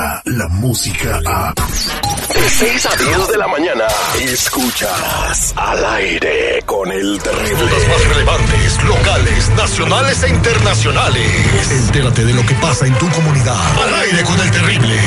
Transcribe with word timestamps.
llega 0.00 0.22
la 0.24 0.48
música 0.48 1.20
a... 1.26 1.54
De 1.54 2.48
6 2.48 2.86
a 2.86 2.96
10 2.96 3.28
de 3.28 3.36
la 3.36 3.48
mañana, 3.48 3.84
escuchas 4.20 5.52
al 5.56 5.84
aire 5.84 6.62
con 6.64 6.90
el 6.90 7.18
terrible. 7.18 7.64
Los 7.64 7.88
más 7.88 8.08
relevantes, 8.08 8.84
locales, 8.84 9.50
nacionales 9.50 10.22
e 10.22 10.28
internacionales. 10.28 11.70
Entérate 11.70 12.24
de 12.24 12.34
lo 12.34 12.46
que 12.46 12.54
pasa 12.54 12.86
en 12.86 12.94
tu 12.94 13.08
comunidad. 13.10 13.60
Al 13.82 13.94
aire 13.94 14.22
con 14.24 14.40
el 14.40 14.50
terrible. 14.50 15.00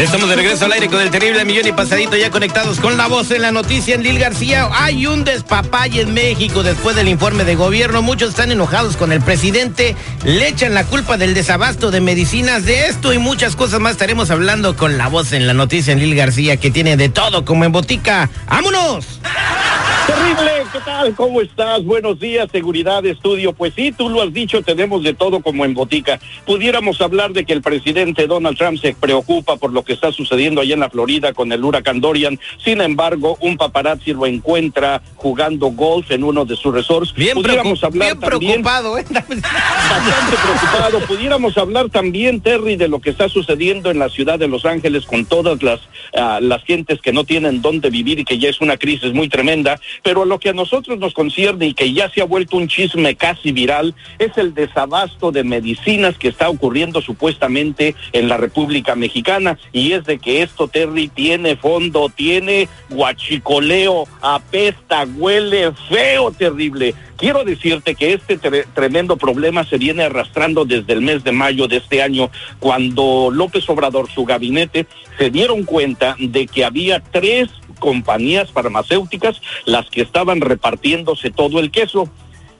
Estamos 0.00 0.30
de 0.30 0.36
regreso 0.36 0.64
al 0.64 0.72
aire 0.72 0.88
con 0.88 0.98
el 1.02 1.10
terrible 1.10 1.44
millón 1.44 1.66
y 1.66 1.72
pasadito 1.72 2.16
ya 2.16 2.30
conectados 2.30 2.80
con 2.80 2.96
la 2.96 3.06
voz 3.06 3.30
en 3.32 3.42
la 3.42 3.52
noticia 3.52 3.94
en 3.94 4.02
Lil 4.02 4.18
García. 4.18 4.66
Hay 4.72 5.06
un 5.06 5.24
despapalle 5.24 6.00
en 6.00 6.14
México 6.14 6.62
después 6.62 6.96
del 6.96 7.06
informe 7.06 7.44
de 7.44 7.54
gobierno. 7.54 8.00
Muchos 8.00 8.30
están 8.30 8.50
enojados 8.50 8.96
con 8.96 9.12
el 9.12 9.20
presidente. 9.20 9.94
Le 10.24 10.48
echan 10.48 10.72
la 10.72 10.84
culpa 10.84 11.18
del 11.18 11.34
desabasto 11.34 11.90
de 11.90 12.00
medicinas. 12.00 12.64
De 12.64 12.86
esto 12.86 13.12
y 13.12 13.18
muchas 13.18 13.56
cosas 13.56 13.78
más 13.80 13.92
estaremos 13.92 14.30
hablando 14.30 14.74
con 14.74 14.96
la 14.96 15.08
voz 15.08 15.32
en 15.32 15.46
la 15.46 15.52
noticia 15.52 15.92
en 15.92 15.98
Lil 15.98 16.14
García 16.14 16.56
que 16.56 16.70
tiene 16.70 16.96
de 16.96 17.10
todo 17.10 17.44
como 17.44 17.66
en 17.66 17.72
botica. 17.72 18.30
¡Vámonos! 18.48 19.19
Terrible, 20.10 20.50
¿qué 20.72 20.80
tal? 20.80 21.14
¿Cómo 21.14 21.40
estás? 21.40 21.84
Buenos 21.84 22.18
días, 22.18 22.48
seguridad, 22.50 23.04
estudio. 23.06 23.52
Pues 23.52 23.74
sí, 23.74 23.92
tú 23.92 24.08
lo 24.08 24.22
has 24.22 24.32
dicho, 24.32 24.60
tenemos 24.60 25.04
de 25.04 25.14
todo 25.14 25.40
como 25.40 25.64
en 25.64 25.72
botica. 25.72 26.18
Pudiéramos 26.46 27.00
hablar 27.00 27.32
de 27.32 27.44
que 27.44 27.52
el 27.52 27.62
presidente 27.62 28.26
Donald 28.26 28.58
Trump 28.58 28.80
se 28.80 28.92
preocupa 28.94 29.56
por 29.56 29.72
lo 29.72 29.84
que 29.84 29.92
está 29.92 30.10
sucediendo 30.10 30.60
allá 30.60 30.74
en 30.74 30.80
la 30.80 30.90
Florida 30.90 31.32
con 31.32 31.52
el 31.52 31.64
huracán 31.64 32.00
Dorian. 32.00 32.40
Sin 32.64 32.80
embargo, 32.80 33.38
un 33.40 33.56
paparazzi 33.56 34.12
lo 34.12 34.26
encuentra 34.26 35.00
jugando 35.14 35.68
golf 35.68 36.10
en 36.10 36.24
uno 36.24 36.44
de 36.44 36.56
sus 36.56 36.74
resorts. 36.74 37.14
Bien, 37.14 37.34
Pudiéramos 37.34 37.84
hablar 37.84 38.08
bien 38.08 38.20
también 38.20 38.62
preocupado, 38.62 38.98
¿eh? 38.98 39.04
bastante 39.10 40.36
preocupado. 40.42 41.00
Pudiéramos 41.06 41.56
hablar 41.56 41.88
también, 41.88 42.40
Terry, 42.40 42.74
de 42.74 42.88
lo 42.88 43.00
que 43.00 43.10
está 43.10 43.28
sucediendo 43.28 43.92
en 43.92 44.00
la 44.00 44.08
ciudad 44.08 44.40
de 44.40 44.48
Los 44.48 44.64
Ángeles 44.64 45.06
con 45.06 45.24
todas 45.24 45.62
las, 45.62 45.80
ah, 46.16 46.40
las 46.42 46.64
gentes 46.64 47.00
que 47.00 47.12
no 47.12 47.22
tienen 47.22 47.62
dónde 47.62 47.90
vivir 47.90 48.18
y 48.18 48.24
que 48.24 48.38
ya 48.38 48.48
es 48.48 48.60
una 48.60 48.76
crisis 48.76 49.12
muy 49.12 49.28
tremenda. 49.28 49.78
Pero 50.02 50.24
lo 50.24 50.38
que 50.38 50.50
a 50.50 50.54
nosotros 50.54 50.98
nos 50.98 51.14
concierne 51.14 51.66
y 51.66 51.74
que 51.74 51.92
ya 51.92 52.08
se 52.10 52.22
ha 52.22 52.24
vuelto 52.24 52.56
un 52.56 52.68
chisme 52.68 53.14
casi 53.16 53.52
viral 53.52 53.94
es 54.18 54.36
el 54.38 54.54
desabasto 54.54 55.32
de 55.32 55.44
medicinas 55.44 56.16
que 56.16 56.28
está 56.28 56.48
ocurriendo 56.48 57.00
supuestamente 57.00 57.94
en 58.12 58.28
la 58.28 58.36
República 58.36 58.94
Mexicana. 58.94 59.58
Y 59.72 59.92
es 59.92 60.04
de 60.04 60.18
que 60.18 60.42
esto, 60.42 60.68
Terry, 60.68 61.08
tiene 61.08 61.56
fondo, 61.56 62.08
tiene 62.14 62.68
guachicoleo, 62.88 64.04
apesta, 64.20 65.06
huele 65.16 65.72
feo, 65.88 66.30
terrible. 66.32 66.94
Quiero 67.20 67.44
decirte 67.44 67.94
que 67.94 68.14
este 68.14 68.38
tre- 68.40 68.64
tremendo 68.74 69.18
problema 69.18 69.64
se 69.64 69.76
viene 69.76 70.04
arrastrando 70.04 70.64
desde 70.64 70.94
el 70.94 71.02
mes 71.02 71.22
de 71.22 71.32
mayo 71.32 71.68
de 71.68 71.76
este 71.76 72.02
año, 72.02 72.30
cuando 72.60 73.28
López 73.30 73.68
Obrador, 73.68 74.10
su 74.10 74.24
gabinete, 74.24 74.86
se 75.18 75.28
dieron 75.30 75.64
cuenta 75.64 76.16
de 76.18 76.46
que 76.46 76.64
había 76.64 77.00
tres 77.00 77.50
compañías 77.78 78.50
farmacéuticas 78.50 79.38
las 79.66 79.90
que 79.90 80.00
estaban 80.00 80.40
repartiéndose 80.40 81.30
todo 81.30 81.60
el 81.60 81.70
queso. 81.70 82.08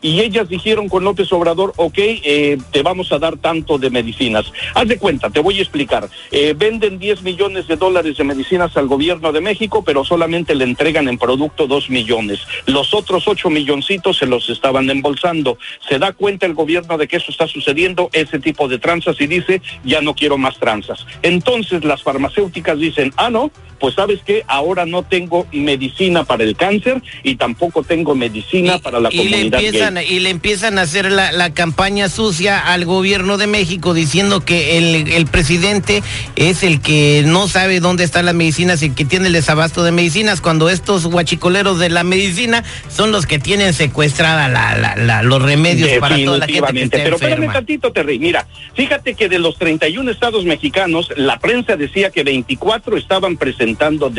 Y 0.02 0.20
ellas 0.20 0.48
dijeron 0.48 0.88
con 0.88 1.04
López 1.04 1.32
Obrador, 1.32 1.72
ok, 1.76 1.98
eh, 1.98 2.58
te 2.72 2.82
vamos 2.82 3.12
a 3.12 3.18
dar 3.18 3.36
tanto 3.36 3.78
de 3.78 3.90
medicinas. 3.90 4.50
Haz 4.74 4.88
de 4.88 4.98
cuenta, 4.98 5.30
te 5.30 5.40
voy 5.40 5.58
a 5.58 5.62
explicar. 5.62 6.08
Eh, 6.30 6.54
venden 6.56 6.98
10 6.98 7.22
millones 7.22 7.68
de 7.68 7.76
dólares 7.76 8.16
de 8.16 8.24
medicinas 8.24 8.76
al 8.76 8.86
gobierno 8.86 9.32
de 9.32 9.40
México, 9.40 9.82
pero 9.84 10.04
solamente 10.04 10.54
le 10.54 10.64
entregan 10.64 11.08
en 11.08 11.18
producto 11.18 11.66
2 11.66 11.90
millones. 11.90 12.40
Los 12.66 12.94
otros 12.94 13.28
8 13.28 13.50
milloncitos 13.50 14.18
se 14.18 14.26
los 14.26 14.48
estaban 14.48 14.88
embolsando. 14.88 15.58
Se 15.88 15.98
da 15.98 16.12
cuenta 16.12 16.46
el 16.46 16.54
gobierno 16.54 16.96
de 16.96 17.06
que 17.06 17.16
eso 17.16 17.30
está 17.30 17.46
sucediendo, 17.46 18.08
ese 18.12 18.38
tipo 18.38 18.68
de 18.68 18.78
tranzas, 18.78 19.20
y 19.20 19.26
dice, 19.26 19.60
ya 19.84 20.00
no 20.00 20.14
quiero 20.14 20.38
más 20.38 20.58
tranzas. 20.58 21.06
Entonces 21.22 21.84
las 21.84 22.02
farmacéuticas 22.02 22.78
dicen, 22.78 23.12
ah, 23.16 23.30
no, 23.30 23.50
pues 23.80 23.94
sabes 23.94 24.22
que 24.22 24.44
ahora 24.46 24.84
no 24.86 25.02
tengo 25.02 25.46
medicina 25.52 26.24
para 26.24 26.44
el 26.44 26.54
cáncer 26.54 27.02
y 27.22 27.36
tampoco 27.36 27.82
tengo 27.82 28.14
medicina 28.14 28.78
para 28.78 29.00
la 29.00 29.08
comunidad 29.10 29.60
gay. 29.60 29.89
Empiezan 29.98 30.16
y 30.16 30.20
le 30.20 30.30
empiezan 30.30 30.78
a 30.78 30.82
hacer 30.82 31.10
la, 31.10 31.32
la 31.32 31.52
campaña 31.52 32.08
sucia 32.08 32.58
al 32.58 32.84
gobierno 32.84 33.36
de 33.38 33.46
México 33.46 33.94
diciendo 33.94 34.40
que 34.44 34.78
el, 34.78 35.08
el 35.12 35.26
presidente 35.26 36.02
es 36.36 36.62
el 36.62 36.80
que 36.80 37.22
no 37.26 37.48
sabe 37.48 37.80
dónde 37.80 38.04
están 38.04 38.26
las 38.26 38.34
medicinas 38.34 38.82
y 38.82 38.90
que 38.90 39.04
tiene 39.04 39.26
el 39.28 39.32
desabasto 39.32 39.82
de 39.82 39.92
medicinas 39.92 40.40
cuando 40.40 40.68
estos 40.68 41.06
guachicoleros 41.06 41.78
de 41.78 41.88
la 41.90 42.04
medicina 42.04 42.64
son 42.88 43.12
los 43.12 43.26
que 43.26 43.38
tienen 43.38 43.72
secuestrada 43.74 44.48
la, 44.48 44.76
la- 44.76 44.96
la- 44.96 45.22
los 45.22 45.42
remedios 45.42 45.90
para 46.00 46.16
toda 46.24 46.38
la 46.38 46.46
gente 46.46 46.72
que 46.72 46.82
está 46.82 46.96
Pero 47.04 47.16
espérame 47.16 47.52
tantito, 47.52 47.92
Terry. 47.92 48.18
Mira, 48.18 48.46
fíjate 48.74 49.14
que 49.14 49.28
de 49.28 49.38
los 49.38 49.56
31 49.58 50.10
estados 50.10 50.44
mexicanos, 50.44 51.08
la 51.16 51.38
prensa 51.38 51.76
decía 51.76 52.10
que 52.10 52.22
24 52.24 52.96
estaban 52.96 53.36
presentando 53.36 54.10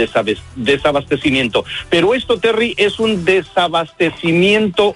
desabastecimiento. 0.55 1.65
Pero 1.89 2.13
esto, 2.13 2.37
Terry, 2.39 2.73
es 2.77 2.99
un 2.99 3.25
desabastecimiento 3.25 4.95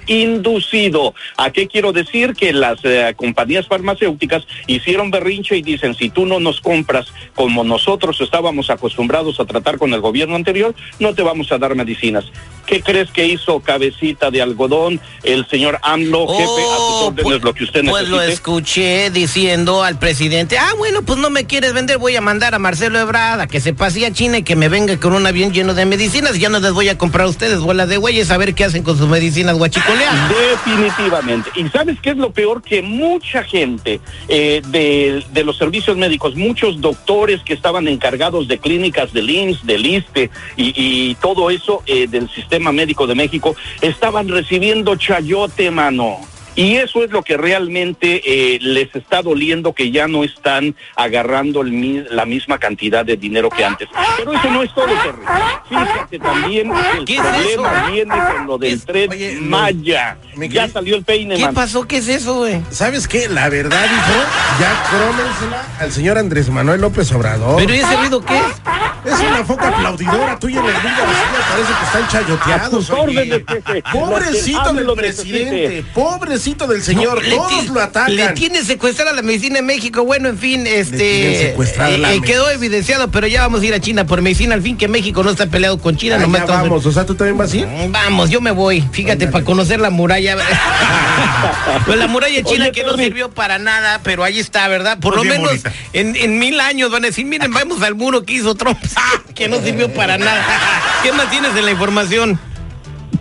¿A 1.37 1.51
qué 1.51 1.67
quiero 1.67 1.91
decir? 1.93 2.33
Que 2.33 2.51
las 2.53 2.79
eh, 2.83 3.13
compañías 3.15 3.67
farmacéuticas 3.67 4.43
hicieron 4.67 5.11
berrinche 5.11 5.55
y 5.57 5.61
dicen, 5.61 5.95
si 5.95 6.09
tú 6.09 6.25
no 6.25 6.39
nos 6.39 6.59
compras 6.61 7.07
como 7.35 7.63
nosotros 7.63 8.19
estábamos 8.21 8.69
acostumbrados 8.69 9.39
a 9.39 9.45
tratar 9.45 9.77
con 9.77 9.93
el 9.93 10.01
gobierno 10.01 10.35
anterior, 10.35 10.75
no 10.99 11.13
te 11.13 11.21
vamos 11.23 11.51
a 11.51 11.57
dar 11.57 11.75
medicinas. 11.75 12.25
¿Qué 12.65 12.81
crees 12.81 13.11
que 13.11 13.25
hizo 13.27 13.59
cabecita 13.59 14.31
de 14.31 14.41
algodón 14.41 14.99
el 15.23 15.47
señor 15.47 15.77
AMLO, 15.83 16.27
jefe, 16.27 16.43
a 16.43 16.45
sus 16.45 16.95
Oh, 16.95 17.05
órdenes, 17.07 17.23
pues- 17.23 17.43
lo 17.43 17.53
que 17.53 17.63
usted 17.63 17.81
Pues 17.87 18.07
lo 18.09 18.15
necesite? 18.17 18.33
escuché 18.33 19.09
diciendo 19.11 19.83
al 19.83 19.99
presidente, 19.99 20.57
ah, 20.57 20.73
bueno, 20.77 21.03
pues 21.03 21.19
no 21.19 21.29
me 21.29 21.45
quieres 21.45 21.73
vender, 21.73 21.99
voy 21.99 22.15
a 22.15 22.21
mandar 22.21 22.55
a 22.55 22.59
Marcelo 22.59 22.99
Ebrard 22.99 23.39
a 23.41 23.47
que 23.47 23.59
se 23.59 23.73
pase 23.73 24.05
a 24.05 24.11
China 24.11 24.39
y 24.39 24.43
que 24.43 24.55
me 24.55 24.67
venga 24.67 24.97
con 24.99 25.13
un 25.13 25.25
avión 25.27 25.53
lleno 25.53 25.73
de 25.75 25.85
medicinas, 25.85 26.39
ya 26.39 26.49
no 26.49 26.59
les 26.59 26.73
voy 26.73 26.89
a 26.89 26.97
comprar 26.97 27.27
a 27.27 27.29
ustedes 27.29 27.59
bolas 27.59 27.87
de 27.87 27.97
güeyes 27.97 28.31
a 28.31 28.37
ver 28.37 28.55
qué 28.55 28.63
hacen 28.65 28.81
con 28.83 28.97
sus 28.97 29.07
medicinas 29.07 29.55
guachicoleadas. 29.57 30.31
Definitivamente. 30.55 31.49
¿Y 31.55 31.67
sabes 31.69 31.99
qué 31.99 32.11
es 32.11 32.17
lo 32.17 32.31
peor? 32.31 32.61
Que 32.61 32.81
mucha 32.81 33.43
gente 33.43 33.99
eh, 34.27 34.61
de, 34.67 35.23
de 35.31 35.43
los 35.43 35.57
servicios 35.57 35.97
médicos, 35.97 36.35
muchos 36.35 36.79
doctores 36.79 37.41
que 37.43 37.53
estaban 37.53 37.87
encargados 37.87 38.47
de 38.47 38.57
clínicas 38.57 39.11
del 39.11 39.29
IMSS, 39.29 39.65
del 39.65 39.85
ISTE 39.85 40.29
y, 40.55 40.73
y 40.75 41.15
todo 41.15 41.49
eso 41.49 41.83
eh, 41.85 42.07
del 42.07 42.29
sistema 42.29 42.71
médico 42.71 43.05
de 43.05 43.15
México, 43.15 43.55
estaban 43.81 44.29
recibiendo 44.29 44.95
chayote, 44.95 45.71
mano. 45.71 46.19
Y 46.55 46.77
eso 46.77 47.03
es 47.03 47.11
lo 47.11 47.21
que 47.21 47.35
realmente 47.35 48.21
eh, 48.25 48.59
les 48.61 48.95
está 48.95 49.21
doliendo 49.21 49.73
que 49.73 49.91
ya 49.91 50.07
no 50.07 50.23
están 50.23 50.73
agarrando 50.95 51.61
el 51.61 51.71
mi- 51.71 52.03
la 52.09 52.25
misma 52.25 52.57
cantidad 52.59 53.03
de 53.05 53.17
dinero 53.17 53.49
que 53.49 53.65
antes. 53.65 53.89
Pero 54.17 54.31
eso 54.31 54.49
no 54.49 54.63
es 54.63 54.73
todo, 54.73 54.85
Terry. 54.87 55.19
Fíjate 55.67 56.19
también 56.19 56.71
que 56.71 56.97
el 56.97 57.05
¿Qué 57.05 57.15
es 57.15 57.21
problema 57.21 57.89
viene 57.91 58.13
con 58.15 58.47
lo 58.47 58.57
del 58.57 58.73
Es- 58.73 58.85
tren 58.85 59.09
oye, 59.11 59.37
Maya. 59.41 60.17
Ya 60.49 60.69
salió 60.69 60.95
el 60.95 61.03
peine, 61.03 61.35
¿Qué 61.35 61.43
man. 61.43 61.53
pasó? 61.53 61.85
¿Qué 61.85 61.97
es 61.97 62.07
eso, 62.07 62.35
güey? 62.35 62.61
¿Sabes 62.69 63.07
qué? 63.07 63.27
La 63.27 63.49
verdad, 63.49 63.83
hijo, 63.85 64.59
ya 64.61 64.83
crómensela 64.89 65.65
al 65.79 65.91
señor 65.91 66.17
Andrés 66.17 66.49
Manuel 66.49 66.79
López 66.79 67.11
Obrador. 67.11 67.57
¿Pero 67.57 67.73
¿y 67.75 67.79
ese 67.79 67.97
ruido 67.97 68.23
qué 68.23 68.37
es? 68.37 69.13
Es 69.13 69.19
una 69.19 69.43
foca 69.45 69.67
aplaudidora 69.67 70.39
tuya 70.39 70.59
en 70.61 70.65
el 70.67 70.73
mundo. 70.73 71.03
Parece 71.49 71.73
que 71.73 71.85
están 71.85 72.07
chayoteados. 72.07 72.89
órdenes. 72.89 73.41
Pobrecito 73.91 74.73
del 74.73 74.93
presidente, 74.95 75.51
necesite. 75.67 75.91
pobrecito 75.93 76.44
del 76.45 76.83
señor, 76.83 77.23
todos 77.27 77.67
lo 77.67 77.81
atacan. 77.81 78.15
Le 78.15 78.29
tiene 78.29 78.63
secuestrada 78.63 79.13
la 79.13 79.23
medicina 79.23 79.59
en 79.59 79.65
México. 79.65 80.05
Bueno, 80.05 80.29
en 80.29 80.37
fin, 80.37 80.67
este. 80.67 81.49
secuestrada 81.49 81.97
la 81.97 82.13
eh, 82.13 82.21
quedó 82.21 82.49
evidenciado, 82.51 83.09
pero 83.09 83.25
ya 83.25 83.41
vamos 83.41 83.61
a 83.61 83.65
ir 83.65 83.73
a 83.73 83.79
China 83.79 84.05
por 84.05 84.21
medicina. 84.21 84.53
Al 84.53 84.61
fin 84.61 84.77
que 84.77 84.87
México 84.87 85.23
no 85.23 85.31
está 85.31 85.47
peleado 85.47 85.79
con 85.79 85.97
China. 85.97 86.15
Ah, 86.17 86.19
nomás 86.19 86.41
ya 86.41 86.61
vamos, 86.61 86.85
o 86.85 86.91
sea, 86.91 87.05
¿tú 87.05 87.15
también 87.15 87.37
vas 87.37 87.51
a 87.51 87.57
ir? 87.57 87.67
Vamos, 87.89 88.29
yo 88.29 88.41
me 88.41 88.51
voy. 88.51 88.83
Fíjate, 88.91 89.27
para 89.27 89.43
conocer 89.43 89.79
la 89.79 89.89
muralla. 89.89 90.37
pues 91.85 91.97
la 91.97 92.07
muralla 92.07 92.43
china 92.43 92.65
Oye, 92.65 92.71
que 92.71 92.83
no 92.83 92.95
sirvió 92.95 93.31
para 93.31 93.57
nada, 93.57 94.01
pero 94.03 94.23
ahí 94.23 94.39
está, 94.39 94.67
¿verdad? 94.67 94.99
Por 94.99 95.15
Pues 95.15 95.25
lo 95.25 95.31
menos 95.33 95.63
en, 95.93 96.15
en 96.15 96.37
mil 96.37 96.59
años 96.59 96.91
van 96.91 97.05
a 97.05 97.07
decir, 97.07 97.25
miren, 97.25 97.51
vamos 97.53 97.81
al 97.81 97.95
muro 97.95 98.23
que 98.23 98.33
hizo 98.33 98.53
Trump, 98.53 98.77
que 99.33 99.49
no 99.49 99.59
sirvió 99.61 99.91
para 99.91 100.19
nada. 100.19 100.45
¿Qué 101.01 101.11
más 101.11 101.29
tienes 101.31 101.55
de 101.55 101.63
la 101.63 101.71
información? 101.71 102.39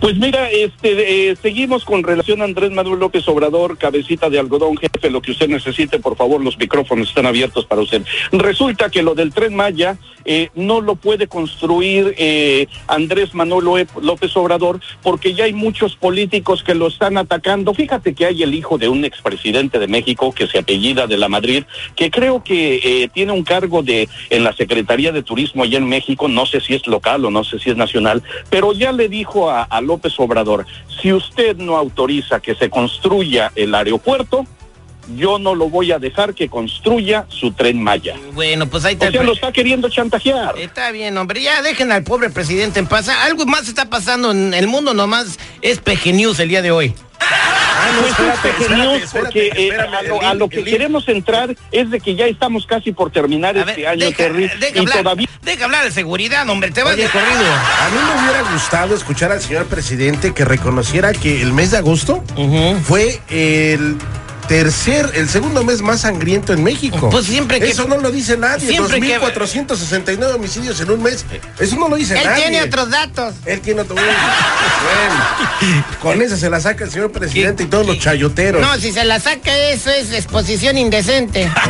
Pues 0.05 0.17
mira, 0.17 0.51
este, 0.51 1.31
eh, 1.31 1.35
seguimos 1.41 1.83
con 1.83 2.03
relación 2.03 2.39
a 2.39 2.43
Andrés 2.43 2.69
Manuel 2.69 2.99
López 2.99 3.27
Obrador, 3.27 3.75
cabecita 3.79 4.29
de 4.29 4.37
algodón, 4.37 4.77
jefe, 4.77 5.09
lo 5.09 5.19
que 5.19 5.31
usted 5.31 5.49
necesite, 5.49 5.97
por 5.97 6.15
favor, 6.15 6.43
los 6.43 6.59
micrófonos 6.59 7.09
están 7.09 7.25
abiertos 7.25 7.65
para 7.65 7.81
usted. 7.81 8.03
Resulta 8.31 8.91
que 8.91 9.01
lo 9.01 9.15
del 9.15 9.33
tren 9.33 9.55
Maya 9.55 9.97
eh, 10.23 10.49
no 10.53 10.79
lo 10.79 10.93
puede 10.93 11.25
construir 11.25 12.13
eh, 12.19 12.67
Andrés 12.85 13.33
Manuel 13.33 13.87
López 13.99 14.37
Obrador 14.37 14.79
porque 15.01 15.33
ya 15.33 15.45
hay 15.45 15.53
muchos 15.53 15.95
políticos 15.95 16.63
que 16.63 16.75
lo 16.75 16.85
están 16.85 17.17
atacando. 17.17 17.73
Fíjate 17.73 18.13
que 18.13 18.27
hay 18.27 18.43
el 18.43 18.53
hijo 18.53 18.77
de 18.77 18.89
un 18.89 19.05
expresidente 19.05 19.79
de 19.79 19.87
México 19.87 20.31
que 20.33 20.45
se 20.45 20.59
apellida 20.59 21.07
de 21.07 21.17
la 21.17 21.29
Madrid, 21.29 21.63
que 21.95 22.11
creo 22.11 22.43
que 22.43 22.75
eh, 22.75 23.09
tiene 23.11 23.31
un 23.31 23.43
cargo 23.43 23.81
de 23.81 24.07
en 24.29 24.43
la 24.43 24.53
Secretaría 24.53 25.11
de 25.11 25.23
Turismo 25.23 25.63
allá 25.63 25.79
en 25.79 25.89
México, 25.89 26.27
no 26.27 26.45
sé 26.45 26.61
si 26.61 26.75
es 26.75 26.85
local 26.85 27.25
o 27.25 27.31
no 27.31 27.43
sé 27.43 27.57
si 27.57 27.71
es 27.71 27.75
nacional, 27.75 28.21
pero 28.51 28.71
ya 28.71 28.91
le 28.91 29.09
dijo 29.09 29.49
a, 29.49 29.63
a 29.63 29.81
López 29.81 29.94
Obrador, 30.17 30.65
si 31.01 31.13
usted 31.13 31.57
no 31.57 31.77
autoriza 31.77 32.39
que 32.39 32.55
se 32.55 32.69
construya 32.69 33.51
el 33.55 33.73
aeropuerto, 33.75 34.45
yo 35.15 35.37
no 35.37 35.53
lo 35.53 35.69
voy 35.69 35.91
a 35.91 35.99
dejar 35.99 36.33
que 36.33 36.49
construya 36.49 37.25
su 37.29 37.51
tren 37.51 37.81
Maya. 37.81 38.15
Bueno, 38.33 38.67
pues 38.67 38.85
ahí 38.85 38.93
está. 38.93 39.09
O 39.09 39.11
sea, 39.11 39.23
lo 39.23 39.33
está 39.33 39.51
queriendo 39.51 39.89
chantajear. 39.89 40.57
Está 40.57 40.91
bien, 40.91 41.17
hombre. 41.17 41.41
Ya 41.41 41.61
dejen 41.61 41.91
al 41.91 42.03
pobre 42.03 42.29
presidente 42.29 42.79
en 42.79 42.87
paz. 42.87 43.09
Algo 43.09 43.45
más 43.45 43.67
está 43.67 43.85
pasando 43.85 44.31
en 44.31 44.53
el 44.53 44.67
mundo, 44.67 44.93
nomás 44.93 45.39
es 45.61 45.79
Peje 45.79 46.13
News 46.13 46.39
el 46.39 46.49
día 46.49 46.61
de 46.61 46.71
hoy. 46.71 46.93
Ah, 47.19 47.54
no, 47.91 48.07
espérate, 48.07 48.49
espérate, 48.49 49.05
porque 49.11 49.51
eh, 49.55 49.77
a, 49.77 50.01
lo, 50.03 50.21
a 50.21 50.33
lo 50.33 50.49
que 50.49 50.63
queremos 50.63 51.07
entrar 51.07 51.55
es 51.71 51.89
de 51.89 51.99
que 51.99 52.15
ya 52.15 52.25
estamos 52.25 52.65
casi 52.65 52.91
por 52.91 53.11
terminar 53.11 53.55
A 53.57 53.61
este 53.61 53.75
ver, 53.81 53.87
año, 53.87 54.05
deja, 54.05 54.17
Terry, 54.17 54.47
deja 54.59 54.75
y 54.75 54.79
hablar, 54.79 54.97
todavía 54.99 55.29
deja 55.43 55.65
hablar 55.65 55.83
de 55.85 55.91
seguridad, 55.91 56.49
hombre. 56.49 56.71
Te 56.71 56.83
vas 56.83 56.97
de 56.97 57.07
corrido. 57.07 57.29
A 57.29 57.89
mí 57.89 57.97
me 57.97 58.21
hubiera 58.21 58.51
gustado 58.51 58.95
escuchar 58.95 59.31
al 59.31 59.41
señor 59.41 59.65
presidente 59.65 60.33
que 60.33 60.45
reconociera 60.45 61.13
que 61.13 61.41
el 61.41 61.53
mes 61.53 61.71
de 61.71 61.77
agosto 61.77 62.23
fue 62.83 63.21
el 63.29 63.97
tercer, 64.47 65.09
el 65.15 65.27
segundo 65.29 65.63
mes 65.63 65.81
más 65.81 66.01
sangriento 66.01 66.53
en 66.53 66.63
México. 66.63 67.09
Pues 67.09 67.25
siempre 67.25 67.59
que- 67.59 67.69
Eso 67.69 67.87
no 67.87 67.97
lo 67.97 68.11
dice 68.11 68.37
nadie. 68.37 68.67
siempre 68.67 68.99
que- 68.99 69.19
2.469 69.19 70.33
homicidios 70.35 70.79
en 70.81 70.91
un 70.91 71.01
mes. 71.03 71.25
Eso 71.59 71.75
no 71.77 71.89
lo 71.89 71.95
dice 71.95 72.17
Él 72.17 72.23
nadie. 72.25 72.43
tiene 72.43 72.63
otros 72.63 72.89
datos. 72.89 73.35
Él 73.45 73.61
tiene 73.61 73.81
otro. 73.81 73.95
Bueno, 73.95 74.09
con 76.01 76.21
eso 76.21 76.35
se 76.37 76.49
la 76.49 76.59
saca 76.59 76.83
el 76.85 76.91
señor 76.91 77.11
presidente 77.11 77.63
y 77.63 77.65
todos 77.67 77.85
los 77.87 77.99
chayoteros. 77.99 78.61
No, 78.61 78.75
si 78.77 78.91
se 78.91 79.03
la 79.05 79.19
saca 79.19 79.55
eso 79.69 79.89
es 79.89 80.11
exposición 80.13 80.77
indecente. 80.77 81.49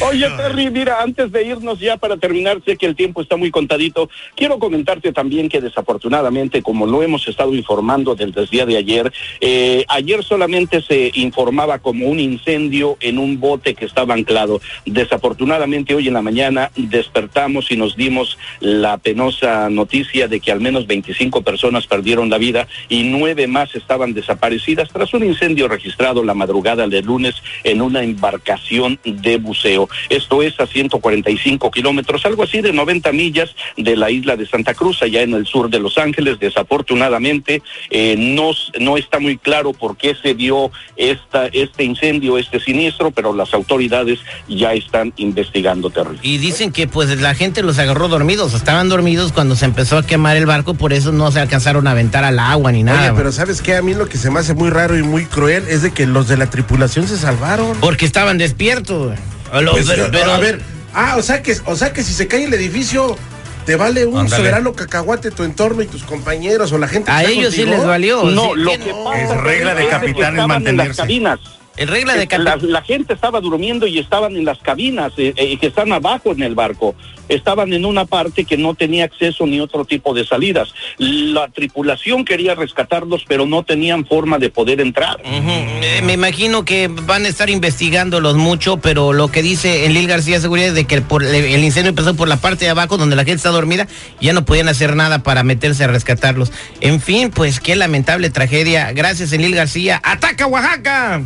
Oye, 0.00 0.28
Terry, 0.36 0.70
mira, 0.70 1.02
antes 1.02 1.30
de 1.32 1.44
irnos 1.44 1.78
ya 1.78 1.96
para 1.96 2.16
terminar, 2.16 2.58
sé 2.64 2.76
que 2.76 2.86
el 2.86 2.96
tiempo 2.96 3.22
está 3.22 3.36
muy 3.36 3.50
contadito. 3.50 4.08
Quiero 4.36 4.58
comentarte 4.58 5.12
también 5.12 5.48
que 5.48 5.60
desafortunadamente, 5.60 6.62
como 6.62 6.86
lo 6.86 7.02
hemos 7.02 7.26
estado 7.28 7.54
informando 7.54 8.14
desde 8.14 8.40
el 8.40 8.46
día 8.48 8.66
de 8.66 8.76
ayer, 8.76 9.12
eh, 9.40 9.84
ayer 9.88 10.24
solamente 10.30 10.80
se 10.80 11.10
informaba 11.14 11.80
como 11.80 12.06
un 12.06 12.20
incendio 12.20 12.96
en 13.00 13.18
un 13.18 13.40
bote 13.40 13.74
que 13.74 13.84
estaba 13.84 14.14
anclado. 14.14 14.60
Desafortunadamente, 14.86 15.92
hoy 15.92 16.06
en 16.06 16.14
la 16.14 16.22
mañana 16.22 16.70
despertamos 16.76 17.72
y 17.72 17.76
nos 17.76 17.96
dimos 17.96 18.38
la 18.60 18.96
penosa 18.98 19.68
noticia 19.70 20.28
de 20.28 20.38
que 20.38 20.52
al 20.52 20.60
menos 20.60 20.86
25 20.86 21.42
personas 21.42 21.88
perdieron 21.88 22.30
la 22.30 22.38
vida 22.38 22.68
y 22.88 23.02
nueve 23.02 23.48
más 23.48 23.74
estaban 23.74 24.14
desaparecidas 24.14 24.88
tras 24.90 25.12
un 25.14 25.24
incendio 25.24 25.66
registrado 25.66 26.22
la 26.22 26.34
madrugada 26.34 26.86
de 26.86 27.02
lunes 27.02 27.34
en 27.64 27.82
una 27.82 28.04
embarcación 28.04 29.00
de 29.04 29.38
buceo. 29.38 29.88
Esto 30.10 30.42
es 30.42 30.60
a 30.60 30.68
145 30.68 31.72
kilómetros, 31.72 32.24
algo 32.24 32.44
así 32.44 32.60
de 32.60 32.72
90 32.72 33.10
millas 33.10 33.56
de 33.76 33.96
la 33.96 34.12
isla 34.12 34.36
de 34.36 34.46
Santa 34.46 34.74
Cruz, 34.74 35.02
allá 35.02 35.22
en 35.22 35.34
el 35.34 35.46
sur 35.46 35.70
de 35.70 35.80
Los 35.80 35.98
Ángeles. 35.98 36.38
Desafortunadamente, 36.38 37.62
eh, 37.90 38.14
no, 38.16 38.52
no 38.78 38.96
está 38.96 39.18
muy 39.18 39.36
claro 39.36 39.72
por 39.72 39.96
qué 39.96 40.14
se 40.22 40.34
dio 40.34 40.70
esta, 40.96 41.46
este 41.46 41.84
incendio, 41.84 42.38
este 42.38 42.60
siniestro, 42.60 43.10
pero 43.10 43.34
las 43.34 43.52
autoridades 43.54 44.18
ya 44.48 44.72
están 44.72 45.12
investigando, 45.16 45.90
Terry. 45.90 46.18
Y 46.22 46.38
dicen 46.38 46.72
que 46.72 46.86
pues 46.86 47.20
la 47.20 47.34
gente 47.34 47.62
los 47.62 47.78
agarró 47.78 48.08
dormidos, 48.08 48.54
estaban 48.54 48.88
dormidos 48.88 49.32
cuando 49.32 49.56
se 49.56 49.64
empezó 49.64 49.98
a 49.98 50.02
quemar 50.06 50.36
el 50.36 50.46
barco, 50.46 50.74
por 50.74 50.92
eso 50.92 51.12
no 51.12 51.30
se 51.32 51.40
alcanzaron 51.40 51.86
a 51.86 51.92
aventar 51.92 52.24
al 52.24 52.38
agua 52.38 52.72
ni 52.72 52.82
nada. 52.82 53.08
Oye, 53.10 53.12
pero 53.16 53.32
¿sabes 53.32 53.60
qué? 53.62 53.76
A 53.76 53.82
mí 53.82 53.94
lo 53.94 54.08
que 54.08 54.18
se 54.18 54.30
me 54.30 54.40
hace 54.40 54.54
muy 54.54 54.70
raro 54.70 54.96
y 54.98 55.02
muy 55.02 55.24
cruel 55.26 55.64
es 55.68 55.82
de 55.82 55.92
que 55.92 56.06
los 56.06 56.28
de 56.28 56.36
la 56.36 56.48
tripulación 56.50 57.06
se 57.08 57.16
salvaron. 57.16 57.76
Porque 57.80 58.04
estaban 58.06 58.38
despiertos. 58.38 59.14
los- 59.60 59.72
Pues, 59.72 59.86
pero, 59.88 60.08
pero- 60.12 60.32
a 60.32 60.38
ver, 60.38 60.60
ah, 60.94 61.16
o 61.18 61.22
sea 61.22 61.42
que, 61.42 61.56
o 61.66 61.74
sea 61.76 61.92
que 61.92 62.02
si 62.02 62.12
se 62.12 62.26
cae 62.28 62.44
el 62.44 62.54
edificio, 62.54 63.16
te 63.64 63.76
vale 63.76 64.06
un 64.06 64.28
soberano 64.28 64.72
cacahuate 64.72 65.30
tu 65.30 65.42
entorno 65.44 65.82
y 65.82 65.86
tus 65.86 66.02
compañeros 66.04 66.72
o 66.72 66.78
la 66.78 66.88
gente. 66.88 67.06
que 67.06 67.12
a 67.12 67.20
está 67.22 67.32
ellos 67.32 67.54
sí 67.54 67.64
les 67.64 67.84
valió. 67.84 68.24
No, 68.24 68.54
sí, 68.54 68.60
lo 68.60 68.70
¿qué 68.72 68.78
que 68.78 68.94
pasa 69.04 69.34
Es 69.34 69.40
regla 69.42 69.74
de 69.74 69.88
capitanes 69.88 70.10
estaban 70.18 70.32
en 70.34 70.36
las 70.36 70.48
mantenerse. 70.48 71.02
cabinas. 71.02 71.40
El 71.80 71.88
regla 71.88 72.14
de 72.14 72.26
la, 72.38 72.56
la 72.56 72.82
gente 72.82 73.14
estaba 73.14 73.40
durmiendo 73.40 73.86
y 73.86 73.98
estaban 73.98 74.36
en 74.36 74.44
las 74.44 74.58
cabinas 74.58 75.12
eh, 75.16 75.32
eh, 75.34 75.56
que 75.58 75.68
están 75.68 75.90
abajo 75.92 76.30
en 76.32 76.42
el 76.42 76.54
barco. 76.54 76.94
Estaban 77.30 77.72
en 77.72 77.86
una 77.86 78.04
parte 78.04 78.44
que 78.44 78.58
no 78.58 78.74
tenía 78.74 79.04
acceso 79.04 79.46
ni 79.46 79.60
otro 79.60 79.86
tipo 79.86 80.12
de 80.12 80.26
salidas. 80.26 80.74
La 80.98 81.48
tripulación 81.48 82.24
quería 82.26 82.54
rescatarlos, 82.54 83.24
pero 83.26 83.46
no 83.46 83.62
tenían 83.62 84.04
forma 84.04 84.38
de 84.38 84.50
poder 84.50 84.80
entrar. 84.80 85.22
Eh, 85.24 86.02
Me 86.04 86.12
imagino 86.12 86.64
que 86.66 86.88
van 86.88 87.24
a 87.24 87.28
estar 87.28 87.48
investigándolos 87.48 88.36
mucho, 88.36 88.76
pero 88.76 89.14
lo 89.14 89.28
que 89.28 89.42
dice 89.42 89.86
Enlil 89.86 90.06
García 90.06 90.38
Seguridad 90.40 90.68
es 90.68 90.74
de 90.74 90.84
que 90.84 90.96
el, 90.96 91.02
por- 91.02 91.24
el 91.24 91.64
incendio 91.64 91.88
empezó 91.90 92.14
por 92.14 92.28
la 92.28 92.36
parte 92.36 92.66
de 92.66 92.72
abajo 92.72 92.98
donde 92.98 93.16
la 93.16 93.22
gente 93.22 93.36
está 93.36 93.50
dormida, 93.50 93.86
ya 94.20 94.34
no 94.34 94.44
podían 94.44 94.68
hacer 94.68 94.96
nada 94.96 95.22
para 95.22 95.44
meterse 95.44 95.84
a 95.84 95.86
rescatarlos. 95.86 96.52
En 96.82 97.00
fin, 97.00 97.30
pues 97.30 97.58
qué 97.58 97.74
lamentable 97.74 98.28
tragedia. 98.28 98.92
Gracias 98.92 99.32
Enlil 99.32 99.54
García. 99.54 99.98
¡Ataca 100.04 100.46
Oaxaca! 100.46 101.22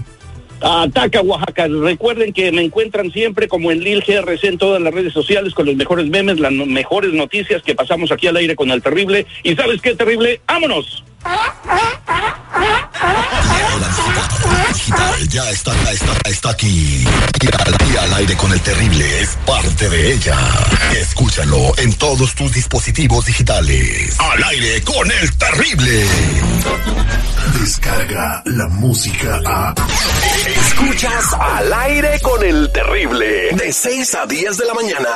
Ataca 0.65 1.21
Oaxaca. 1.21 1.69
Recuerden 1.69 2.33
que 2.33 2.51
me 2.51 2.63
encuentran 2.63 3.13
siempre 3.13 3.49
como 3.49 3.71
en 3.71 3.81
Lil 3.81 4.03
GRC 4.03 4.45
en 4.45 4.59
todas 4.59 4.81
las 4.81 4.95
redes 4.95 5.13
sociales 5.13 5.53
con 5.53 5.67
los 5.67 5.77
mejores 5.77 6.09
memes, 6.09 6.41
las 6.41 6.53
mejores 6.53 7.13
noticias 7.13 7.63
que 7.63 7.75
pasamos 7.75 8.11
aquí 8.11 8.27
al 8.29 8.37
aire 8.37 8.57
con 8.57 8.71
el 8.71 8.83
terrible. 8.83 9.27
¿Y 9.43 9.55
sabes 9.55 9.83
qué 9.83 9.95
terrible? 9.95 10.41
¡Vámonos! 10.47 11.05
Digital 14.85 15.29
ya 15.29 15.51
está, 15.51 15.73
está, 15.91 16.29
está 16.29 16.51
aquí. 16.51 17.05
Y 17.41 17.47
al, 17.47 17.91
y 17.91 17.97
al 17.97 18.15
aire 18.15 18.37
con 18.37 18.53
el 18.53 18.61
terrible 18.61 19.21
es 19.21 19.31
parte 19.47 19.89
de 19.89 20.13
ella. 20.13 20.37
Escúchalo 20.93 21.73
en 21.79 21.93
todos 21.95 22.35
tus 22.35 22.53
dispositivos 22.53 23.25
digitales. 23.25 24.15
Al 24.19 24.45
aire 24.45 24.83
con 24.83 25.11
el 25.11 25.37
terrible. 25.37 26.07
Descarga 27.61 28.43
la 28.45 28.69
música 28.69 29.41
a. 29.47 29.75
Escuchas 30.67 31.33
al 31.33 31.73
aire 31.73 32.21
con 32.21 32.45
el 32.45 32.71
terrible. 32.71 33.53
De 33.53 33.73
6 33.73 34.15
a 34.15 34.27
10 34.27 34.57
de 34.59 34.65
la 34.67 34.75
mañana. 34.75 35.09